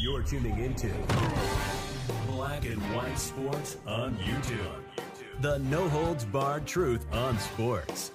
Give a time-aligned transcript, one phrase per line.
[0.00, 0.88] You're tuning into
[2.28, 4.82] Black and White Sports on YouTube.
[5.40, 8.12] The no holds barred truth on sports.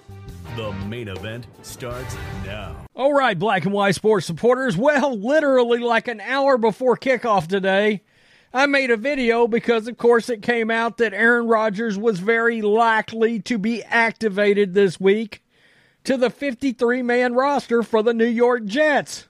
[0.56, 2.76] The main event starts now.
[2.94, 4.76] All right, Black and White Sports supporters.
[4.76, 8.02] Well, literally like an hour before kickoff today,
[8.52, 12.60] I made a video because, of course, it came out that Aaron Rodgers was very
[12.60, 15.42] likely to be activated this week
[16.04, 19.28] to the 53 man roster for the New York Jets.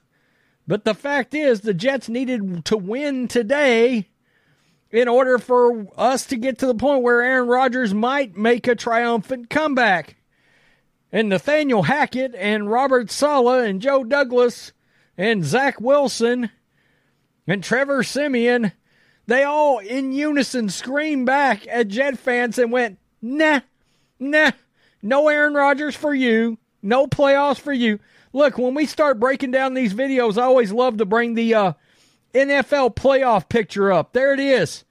[0.67, 4.09] But the fact is, the Jets needed to win today
[4.91, 8.75] in order for us to get to the point where Aaron Rodgers might make a
[8.75, 10.15] triumphant comeback.
[11.11, 14.71] And Nathaniel Hackett and Robert Saleh and Joe Douglas
[15.17, 16.49] and Zach Wilson
[17.45, 18.71] and Trevor Siemian,
[19.27, 23.61] they all in unison screamed back at Jet fans and went, nah,
[24.19, 24.51] nah,
[25.01, 27.99] no Aaron Rodgers for you, no playoffs for you.
[28.33, 31.73] Look, when we start breaking down these videos, I always love to bring the uh,
[32.33, 34.13] NFL playoff picture up.
[34.13, 34.83] There it is.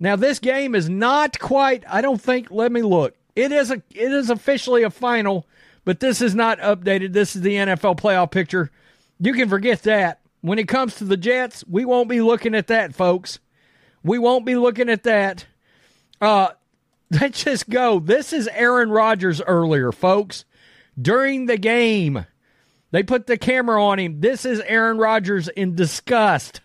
[0.00, 1.84] Now this game is not quite.
[1.88, 2.50] I don't think.
[2.50, 3.14] Let me look.
[3.36, 3.82] It is a.
[3.90, 5.46] It is officially a final,
[5.84, 7.12] but this is not updated.
[7.12, 8.70] This is the NFL playoff picture.
[9.20, 10.20] You can forget that.
[10.40, 13.38] When it comes to the Jets, we won't be looking at that, folks.
[14.02, 15.46] We won't be looking at that.
[16.20, 16.48] Uh,
[17.10, 18.00] let's just go.
[18.00, 20.44] This is Aaron Rodgers earlier, folks.
[21.00, 22.26] During the game,
[22.90, 24.20] they put the camera on him.
[24.20, 26.60] This is Aaron Rodgers in disgust.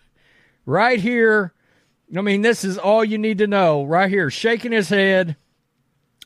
[0.64, 1.52] Right here.
[2.16, 3.84] I mean, this is all you need to know.
[3.84, 5.36] Right here, shaking his head.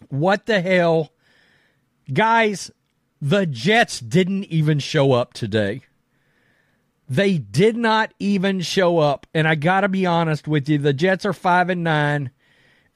[0.08, 1.12] What the hell?
[2.12, 2.70] Guys,
[3.20, 5.82] the Jets didn't even show up today.
[7.08, 9.26] They did not even show up.
[9.34, 12.30] And I got to be honest with you, the Jets are 5 and 9.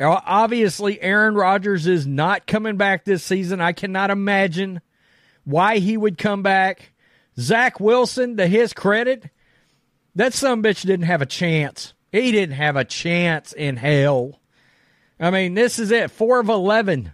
[0.00, 3.60] Obviously, Aaron Rodgers is not coming back this season.
[3.60, 4.80] I cannot imagine
[5.44, 6.92] why he would come back.
[7.38, 9.30] Zach Wilson, to his credit,
[10.14, 11.94] that some bitch didn't have a chance.
[12.12, 14.40] He didn't have a chance in hell.
[15.18, 16.10] I mean, this is it.
[16.10, 17.12] Four of 11.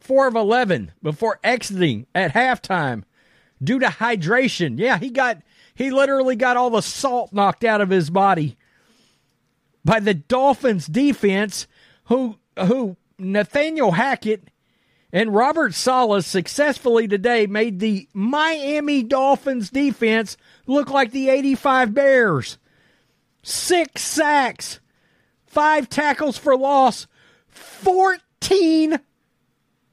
[0.00, 3.04] Four of 11 before exiting at halftime
[3.62, 4.78] due to hydration.
[4.78, 5.42] Yeah, he got,
[5.74, 8.56] he literally got all the salt knocked out of his body
[9.84, 11.66] by the Dolphins defense,
[12.04, 14.50] who, who Nathaniel Hackett
[15.12, 20.36] and Robert Saleh successfully today made the Miami Dolphins defense
[20.66, 22.58] look like the 85 Bears.
[23.42, 24.80] Six sacks,
[25.46, 27.06] five tackles for loss,
[27.48, 29.00] 14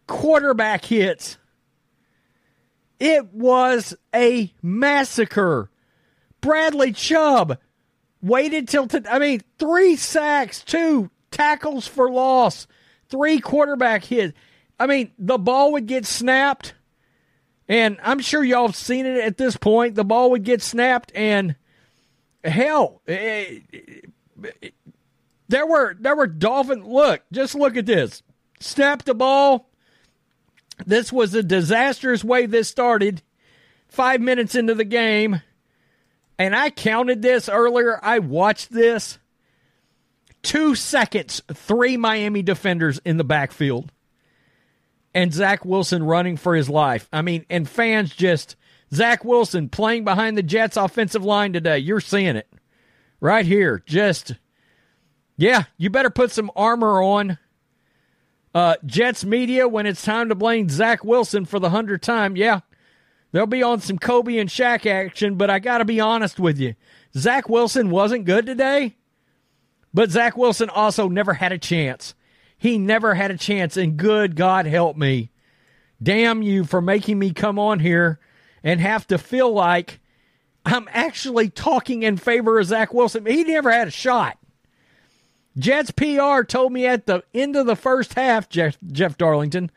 [0.07, 1.37] quarterback hits.
[2.99, 5.69] It was a massacre.
[6.41, 7.57] Bradley Chubb
[8.21, 12.67] waited till, I mean, three sacks, two tackles for loss,
[13.09, 14.37] three quarterback hits.
[14.79, 16.73] I mean, the ball would get snapped,
[17.67, 19.95] and I'm sure y'all have seen it at this point.
[19.95, 21.55] The ball would get snapped, and
[22.43, 24.09] hell, it, it,
[24.61, 24.73] it,
[25.47, 26.83] there were there were dolphin.
[26.85, 28.21] Look, just look at this.
[28.59, 29.69] Snap the ball.
[30.85, 33.21] This was a disastrous way this started.
[33.87, 35.41] Five minutes into the game,
[36.37, 37.97] and I counted this earlier.
[38.03, 39.19] I watched this.
[40.41, 43.91] Two seconds, three Miami defenders in the backfield
[45.15, 47.07] and Zach Wilson running for his life.
[47.11, 48.57] I mean, and fans just
[48.93, 51.79] Zach Wilson playing behind the Jets offensive line today.
[51.79, 52.51] You're seeing it
[53.21, 53.81] right here.
[53.85, 54.35] Just
[55.37, 57.39] yeah, you better put some armor on.
[58.53, 62.37] Uh, Jets media when it's time to blame Zach Wilson for the hundredth time.
[62.37, 62.61] Yeah,
[63.31, 66.57] they'll be on some Kobe and Shaq action, but I got to be honest with
[66.57, 66.75] you.
[67.17, 68.95] Zach Wilson wasn't good today,
[69.93, 72.15] but Zach Wilson also never had a chance.
[72.57, 75.31] He never had a chance, and good God help me.
[76.01, 78.19] Damn you for making me come on here
[78.63, 79.99] and have to feel like
[80.65, 83.25] I'm actually talking in favor of Zach Wilson.
[83.25, 84.37] He never had a shot.
[85.57, 89.71] Jets PR told me at the end of the first half, Jeff, Jeff Darlington,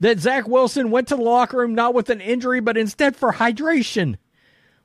[0.00, 3.34] that Zach Wilson went to the locker room not with an injury, but instead for
[3.34, 4.16] hydration.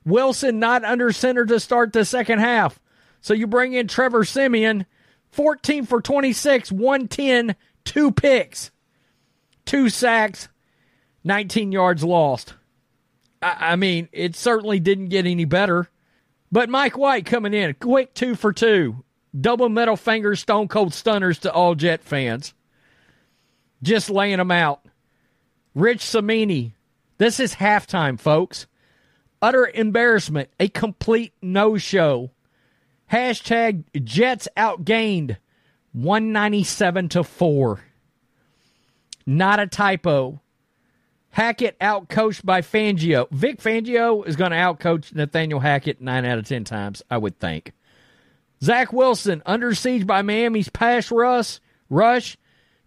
[0.04, 2.80] Wilson not under center to start the second half.
[3.20, 4.86] So you bring in Trevor Siemian,
[5.30, 8.70] 14 for 26, 110, two picks,
[9.64, 10.48] two sacks,
[11.24, 12.54] 19 yards lost.
[13.42, 15.88] I, I mean, it certainly didn't get any better.
[16.50, 19.04] But Mike White coming in, quick two for two,
[19.38, 22.54] double metal fingers, stone cold stunners to all Jet fans.
[23.82, 24.80] Just laying them out.
[25.74, 26.74] Rich Cimini.
[27.18, 28.66] this is halftime, folks.
[29.40, 32.30] Utter embarrassment, a complete no show.
[33.10, 35.36] Hashtag Jets outgained
[35.92, 37.80] 197 to 4.
[39.26, 40.40] Not a typo.
[41.30, 43.30] Hackett outcoached by Fangio.
[43.30, 47.38] Vic Fangio is going to outcoach Nathaniel Hackett nine out of ten times, I would
[47.38, 47.72] think.
[48.62, 51.60] Zach Wilson under siege by Miami's pass rush.
[51.90, 52.36] Rush.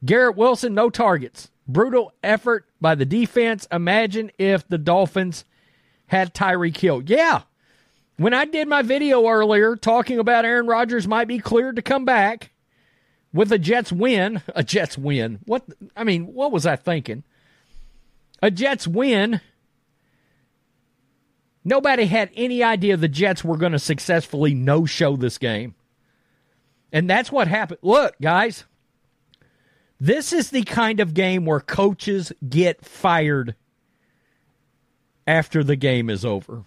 [0.03, 1.49] Garrett Wilson no targets.
[1.67, 3.67] Brutal effort by the defense.
[3.71, 5.45] Imagine if the Dolphins
[6.07, 7.03] had Tyreek Hill.
[7.05, 7.43] Yeah.
[8.21, 12.05] When I did my video earlier talking about Aaron Rodgers might be cleared to come
[12.05, 12.51] back
[13.33, 15.39] with a Jets win, a Jets win.
[15.45, 15.65] What
[15.97, 17.23] I mean, what was I thinking?
[18.39, 19.41] A Jets win.
[21.65, 25.73] Nobody had any idea the Jets were going to successfully no show this game.
[26.93, 27.79] And that's what happened.
[27.81, 28.65] Look, guys,
[29.99, 33.55] this is the kind of game where coaches get fired
[35.25, 36.65] after the game is over.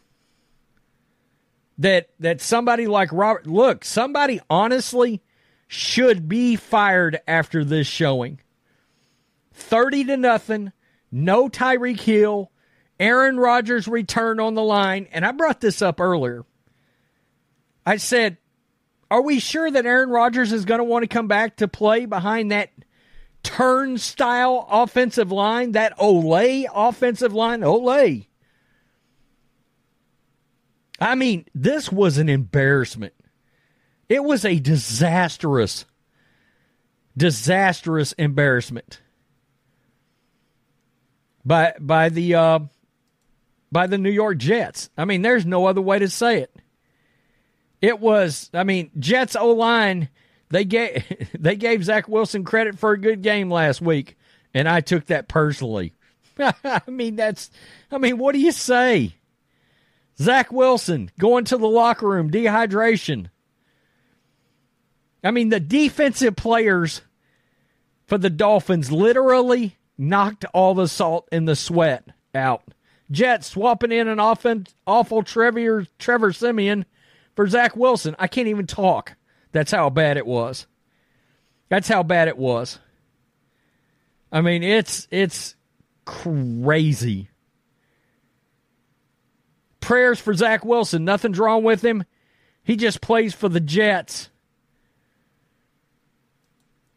[1.78, 5.22] That that somebody like Robert look, somebody honestly
[5.66, 8.40] should be fired after this showing.
[9.52, 10.72] 30 to nothing,
[11.10, 12.50] no Tyreek Hill,
[13.00, 16.44] Aaron Rodgers return on the line, and I brought this up earlier.
[17.86, 18.38] I said,
[19.10, 22.06] are we sure that Aaron Rodgers is going to want to come back to play
[22.06, 22.70] behind that
[23.42, 27.60] turnstile offensive line, that Olay offensive line?
[27.60, 28.26] Olay.
[31.00, 33.14] I mean, this was an embarrassment.
[34.08, 35.86] It was a disastrous,
[37.16, 39.00] disastrous embarrassment
[41.44, 42.58] by by the uh,
[43.72, 44.90] by the New York Jets.
[44.96, 46.54] I mean, there's no other way to say it.
[47.80, 50.08] It was, I mean, Jets O line.
[50.48, 51.04] They gave
[51.38, 54.16] they gave Zach Wilson credit for a good game last week,
[54.54, 55.92] and I took that personally.
[56.38, 57.50] I mean, that's,
[57.90, 59.14] I mean, what do you say?
[60.18, 63.28] Zach Wilson going to the locker room, dehydration.
[65.22, 67.00] I mean, the defensive players
[68.06, 72.62] for the Dolphins literally knocked all the salt and the sweat out.
[73.10, 76.84] Jets swapping in an often, awful Trevor, Trevor Siemian
[77.34, 78.14] for Zach Wilson.
[78.18, 79.16] I can't even talk.
[79.52, 80.66] That's how bad it was.
[81.68, 82.78] That's how bad it was.
[84.30, 85.54] I mean, it's it's
[86.04, 87.30] crazy.
[89.84, 91.04] Prayers for Zach Wilson.
[91.04, 92.04] Nothing's wrong with him.
[92.62, 94.30] He just plays for the Jets.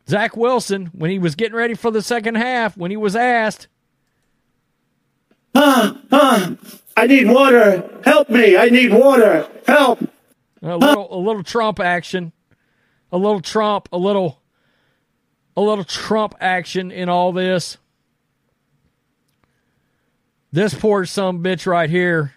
[0.07, 3.67] Zach Wilson, when he was getting ready for the second half, when he was asked,
[5.53, 6.55] Huh, huh,
[6.95, 7.99] I need water.
[8.05, 8.55] Help me.
[8.55, 9.49] I need water.
[9.65, 9.99] Help.
[10.61, 12.31] A little, a little Trump action.
[13.11, 14.41] A little Trump, a little,
[15.57, 17.77] a little Trump action in all this.
[20.53, 22.33] This poor some bitch right here.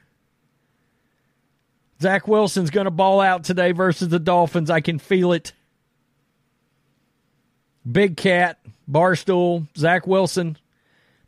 [2.01, 4.71] Zach Wilson's going to ball out today versus the Dolphins.
[4.71, 5.53] I can feel it.
[7.91, 8.59] Big Cat,
[8.91, 10.57] Barstool, Zach Wilson,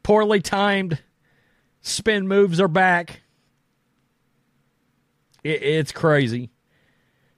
[0.03, 0.99] poorly timed
[1.81, 3.21] spin moves are back.
[5.45, 6.51] It, it's crazy.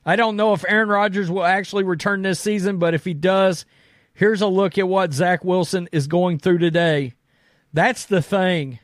[0.06, 3.64] I don't know if Aaron Rodgers will actually return this season, but if he does,
[4.12, 7.14] here's a look at what Zach Wilson is going through today.
[7.72, 8.78] That's the thing.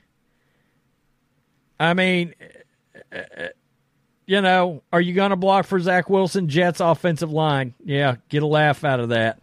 [1.79, 2.35] I mean,
[4.31, 7.75] you know, are you going to block for Zach Wilson, Jets offensive line?
[7.85, 9.41] Yeah, get a laugh out of that.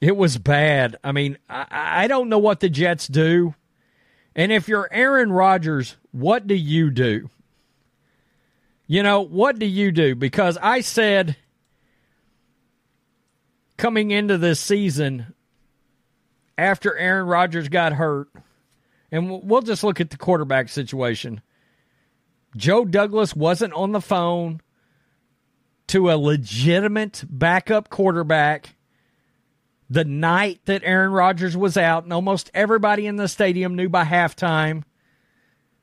[0.00, 0.94] It was bad.
[1.02, 1.66] I mean, I,
[2.04, 3.56] I don't know what the Jets do.
[4.36, 7.28] And if you're Aaron Rodgers, what do you do?
[8.86, 10.14] You know, what do you do?
[10.14, 11.34] Because I said
[13.76, 15.34] coming into this season,
[16.56, 18.28] after Aaron Rodgers got hurt,
[19.10, 21.42] and we'll just look at the quarterback situation.
[22.58, 24.60] Joe Douglas wasn't on the phone
[25.86, 28.76] to a legitimate backup quarterback
[29.88, 34.04] the night that Aaron Rodgers was out, and almost everybody in the stadium knew by
[34.04, 34.84] halftime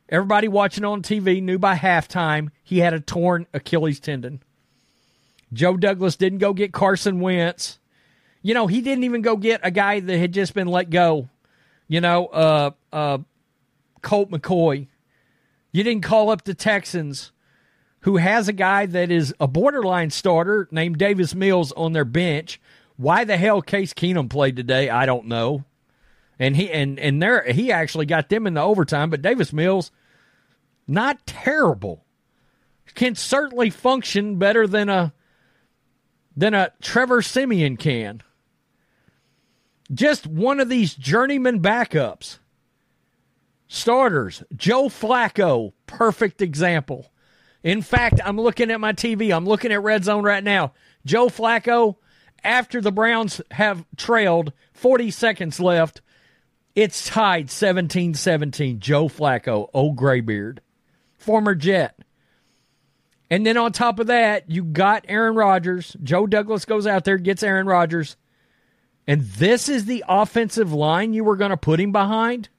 [0.08, 4.44] Everybody watching on TV knew by halftime he had a torn Achilles tendon.
[5.51, 7.79] Joe Douglas didn't go get Carson Wentz.
[8.44, 11.29] You know, he didn't even go get a guy that had just been let go.
[11.88, 13.17] You know, uh, uh,
[14.03, 14.88] Colt McCoy.
[15.75, 17.34] You didn't call up the Texans,
[18.00, 22.62] who has a guy that is a borderline starter named Davis Mills on their bench.
[22.96, 25.65] Why the hell Case Keenum played today, I don't know.
[26.39, 29.91] And he and and there he actually got them in the overtime, but Davis Mills,
[30.88, 32.05] not terrible.
[32.94, 35.12] Can certainly function better than a
[36.38, 38.24] than a Trevor Siemian can.
[39.94, 42.38] Just one of these journeyman backups.
[43.67, 47.12] Starters, Joe Flacco, perfect example.
[47.63, 49.36] In fact, I'm looking at my TV.
[49.36, 50.74] I'm looking at Red Zone right now.
[51.03, 51.95] Joe Flacco,
[52.43, 56.01] after the Browns have trailed 40 seconds left,
[56.75, 58.79] it's tied 17 17.
[58.79, 60.62] Joe Flacco, old graybeard,
[61.17, 61.98] former Jet.
[63.31, 65.95] And then on top of that, you got Aaron Rodgers.
[66.03, 68.17] Joe Douglas goes out there, gets Aaron Rodgers.
[69.07, 72.50] And this is the offensive line you were going to put him behind?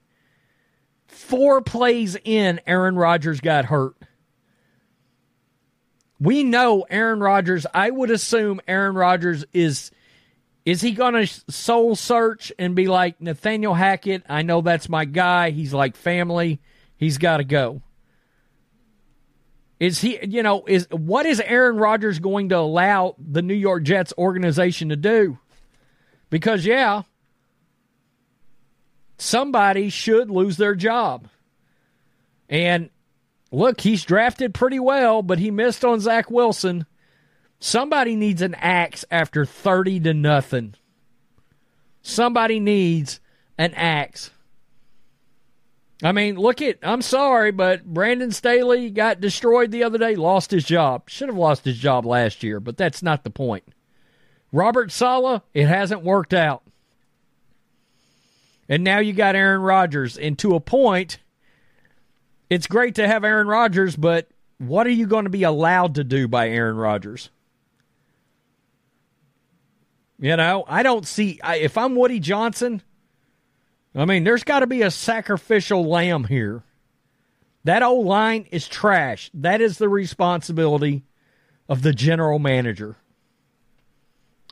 [1.08, 3.94] Four plays in, Aaron Rodgers got hurt.
[6.18, 9.90] We know Aaron Rodgers, I would assume Aaron Rodgers is
[10.64, 14.24] is he going to soul search and be like Nathaniel Hackett?
[14.28, 15.50] I know that's my guy.
[15.50, 16.60] He's like family.
[16.96, 17.82] He's got to go.
[19.78, 23.84] Is he, you know, is what is Aaron Rodgers going to allow the New York
[23.84, 25.38] Jets organization to do?
[26.30, 27.02] Because, yeah,
[29.18, 31.28] somebody should lose their job.
[32.48, 32.90] And
[33.50, 36.86] look, he's drafted pretty well, but he missed on Zach Wilson.
[37.58, 40.74] Somebody needs an axe after 30 to nothing.
[42.02, 43.20] Somebody needs
[43.58, 44.30] an axe.
[46.02, 50.50] I mean, look at, I'm sorry, but Brandon Staley got destroyed the other day, lost
[50.50, 51.08] his job.
[51.08, 53.64] Should have lost his job last year, but that's not the point.
[54.52, 56.62] Robert Saleh, it hasn't worked out.
[58.68, 60.16] And now you got Aaron Rodgers.
[60.16, 61.18] And to a point,
[62.50, 66.04] it's great to have Aaron Rodgers, but what are you going to be allowed to
[66.04, 67.30] do by Aaron Rodgers?
[70.18, 71.38] You know, I don't see.
[71.42, 72.82] I, if I'm Woody Johnson,
[73.94, 76.62] I mean, there's got to be a sacrificial lamb here.
[77.64, 79.30] That old line is trash.
[79.34, 81.02] That is the responsibility
[81.68, 82.96] of the general manager.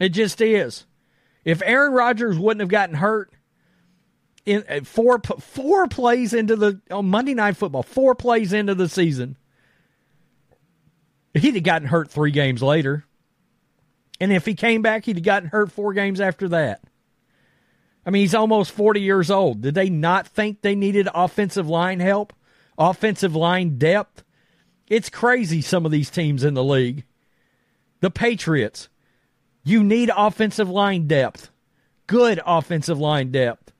[0.00, 0.84] It just is.
[1.44, 3.32] If Aaron Rodgers wouldn't have gotten hurt
[4.46, 8.88] in uh, four four plays into the on Monday Night Football, four plays into the
[8.88, 9.36] season,
[11.32, 13.04] he'd have gotten hurt three games later.
[14.20, 16.80] And if he came back, he'd have gotten hurt four games after that.
[18.06, 19.62] I mean, he's almost 40 years old.
[19.62, 22.32] Did they not think they needed offensive line help?
[22.78, 24.24] Offensive line depth?
[24.88, 27.04] It's crazy, some of these teams in the league.
[28.00, 28.88] The Patriots,
[29.64, 31.50] you need offensive line depth,
[32.06, 33.72] good offensive line depth.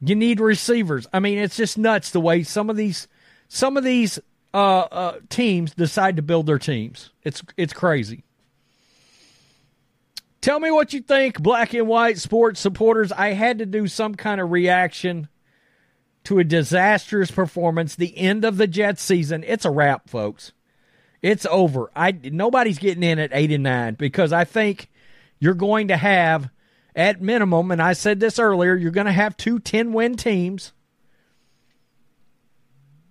[0.00, 1.06] You need receivers.
[1.12, 3.06] I mean, it's just nuts the way some of these
[3.48, 4.18] some of these
[4.54, 7.10] uh, uh, teams decide to build their teams.
[7.22, 8.24] It's it's crazy.
[10.40, 13.12] Tell me what you think, black and white sports supporters.
[13.12, 15.28] I had to do some kind of reaction
[16.24, 17.94] to a disastrous performance.
[17.94, 19.44] The end of the Jets season.
[19.46, 20.52] It's a wrap, folks.
[21.20, 21.90] It's over.
[21.94, 24.88] I nobody's getting in at eight and nine because I think
[25.38, 26.48] you're going to have
[26.94, 30.72] at minimum, and I said this earlier, you're going to have two 10 win teams.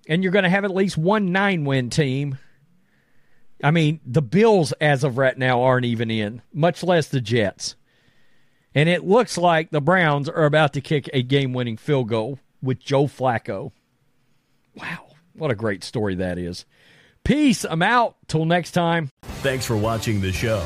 [0.08, 2.40] And you're going to have at least one nine win team
[3.64, 7.76] I mean, the Bills, as of right now, aren't even in, much less the Jets.
[8.74, 12.40] And it looks like the Browns are about to kick a game winning field goal
[12.62, 13.72] with Joe Flacco.
[14.76, 16.66] Wow, what a great story that is.
[17.26, 17.66] Peace.
[17.66, 18.16] I'm out.
[18.28, 19.10] Till next time.
[19.42, 20.66] Thanks for watching the show.